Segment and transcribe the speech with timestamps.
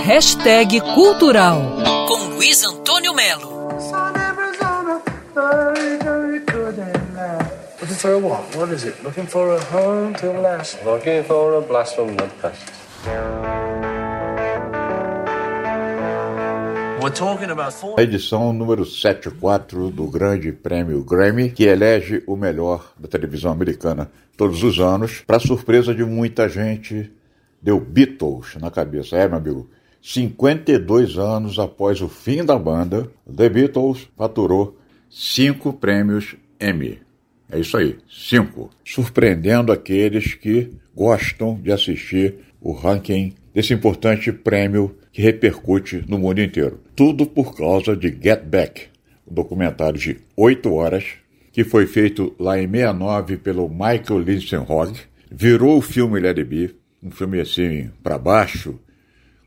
[0.00, 1.60] Hashtag Cultural
[2.08, 3.68] com Luiz Antônio Melo.
[7.80, 8.56] Looking for a what?
[8.56, 9.02] What is it?
[9.04, 10.82] Looking for a home to last.
[10.84, 12.72] Looking for a blast from the past.
[17.96, 24.10] A edição número 74 do Grande Prêmio Grammy, que elege o melhor da televisão americana
[24.36, 27.10] todos os anos, para surpresa de muita gente,
[27.60, 29.16] deu Beatles na cabeça.
[29.16, 29.68] É, meu amigo,
[30.02, 34.76] 52 anos após o fim da banda, The Beatles faturou
[35.08, 36.98] cinco prêmios Emmy.
[37.48, 38.68] É isso aí, cinco.
[38.84, 46.40] Surpreendendo aqueles que gostam de assistir o ranking desse importante prêmio que repercute no mundo
[46.40, 46.80] inteiro.
[46.96, 48.88] Tudo por causa de Get Back,
[49.30, 51.04] um documentário de oito horas
[51.52, 54.98] que foi feito lá em 69 pelo Michael Linsenhog,
[55.30, 58.80] virou o filme Let Be, um filme assim para baixo,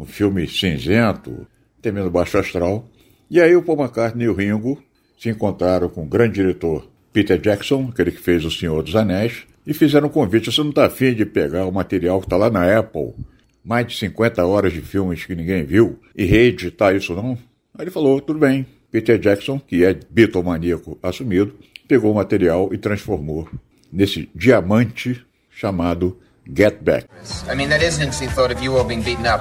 [0.00, 1.46] um filme cinzento,
[1.82, 2.88] temendo baixo astral.
[3.30, 4.82] E aí o Paul McCartney e o Ringo
[5.18, 9.44] se encontraram com o grande diretor Peter Jackson, aquele que fez O Senhor dos Anéis,
[9.66, 10.50] e fizeram um convite.
[10.50, 13.12] Você não está afim de pegar o material que está lá na Apple,
[13.62, 17.32] mais de 50 horas de filmes que ninguém viu, e reeditar isso não?
[17.74, 18.66] Aí ele falou, tudo bem.
[18.90, 21.54] Peter Jackson, que é bitomaníaco assumido,
[21.86, 23.48] pegou o material e transformou
[23.92, 27.06] nesse diamante chamado Get Back.
[27.48, 29.40] I mean, that is an interesting thought of you all being beaten up.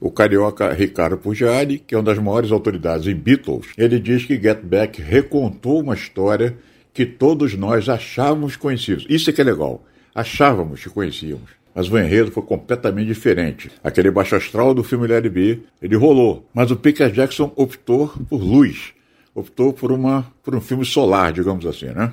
[0.00, 4.40] O carioca Ricardo Pugiari, que é uma das maiores autoridades em Beatles, ele diz que
[4.40, 6.56] Get Back recontou uma história
[6.92, 9.04] que todos nós achávamos conhecidos.
[9.08, 9.84] Isso é que é legal.
[10.14, 11.50] Achávamos que conhecíamos.
[11.74, 13.70] Mas o enredo foi completamente diferente.
[13.84, 16.48] Aquele baixo astral do filme Larry B, ele rolou.
[16.54, 18.94] Mas o Peter Jackson optou por luz.
[19.34, 22.12] Optou por, uma, por um filme solar, digamos assim, né?